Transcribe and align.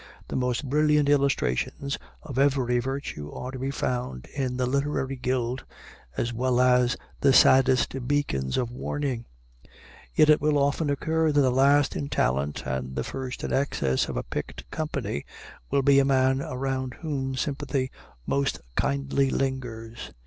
The 0.29 0.35
most 0.35 0.67
brilliant 0.67 1.09
illustrations 1.09 1.99
of 2.23 2.39
every 2.39 2.79
virtue 2.79 3.31
are 3.31 3.51
to 3.51 3.59
be 3.59 3.69
found 3.69 4.25
in 4.35 4.57
the 4.57 4.65
literary 4.65 5.15
guild, 5.15 5.63
as 6.17 6.33
well 6.33 6.59
as 6.59 6.97
the 7.19 7.31
saddest 7.31 8.07
beacons 8.07 8.57
of 8.57 8.71
warning; 8.71 9.25
yet 10.15 10.27
it 10.31 10.41
will 10.41 10.57
often 10.57 10.89
occur 10.89 11.31
that 11.31 11.41
the 11.41 11.51
last 11.51 11.95
in 11.95 12.09
talent 12.09 12.65
and 12.65 12.95
the 12.95 13.03
first 13.03 13.43
in 13.43 13.53
excess 13.53 14.09
of 14.09 14.17
a 14.17 14.23
picked 14.23 14.67
company 14.71 15.23
will 15.69 15.83
be 15.83 15.99
a 15.99 16.03
man 16.03 16.41
around 16.41 16.95
whom 17.01 17.35
sympathy 17.35 17.91
most 18.25 18.59
kindly 18.75 19.29
lingers. 19.29 20.09